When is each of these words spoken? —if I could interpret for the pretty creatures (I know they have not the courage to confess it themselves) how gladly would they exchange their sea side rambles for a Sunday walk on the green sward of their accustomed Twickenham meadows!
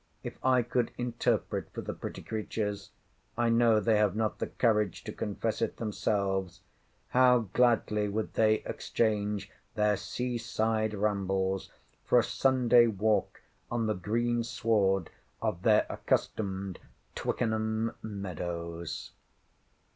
—if 0.23 0.43
I 0.43 0.63
could 0.63 0.89
interpret 0.97 1.71
for 1.73 1.81
the 1.81 1.93
pretty 1.93 2.23
creatures 2.23 2.89
(I 3.37 3.49
know 3.49 3.79
they 3.79 3.97
have 3.97 4.15
not 4.15 4.39
the 4.39 4.47
courage 4.47 5.03
to 5.03 5.11
confess 5.13 5.61
it 5.61 5.77
themselves) 5.77 6.61
how 7.09 7.49
gladly 7.53 8.07
would 8.09 8.33
they 8.33 8.63
exchange 8.65 9.51
their 9.75 9.95
sea 9.95 10.39
side 10.39 10.95
rambles 10.95 11.69
for 12.03 12.17
a 12.17 12.23
Sunday 12.23 12.87
walk 12.87 13.43
on 13.69 13.85
the 13.85 13.93
green 13.93 14.43
sward 14.43 15.11
of 15.39 15.61
their 15.61 15.85
accustomed 15.87 16.79
Twickenham 17.13 17.91
meadows! 18.01 19.11